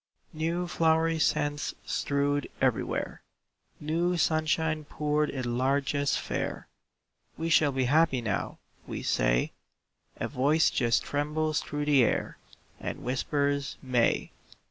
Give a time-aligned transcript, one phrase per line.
[0.33, 3.21] New flowery scents strewed everywhere,
[3.79, 6.67] New sunshine poured in largesse fair,
[7.37, 9.51] "We shall be happy now," we say.
[10.17, 12.39] A voice just trembles through the air,
[12.79, 14.31] And whispers, "May."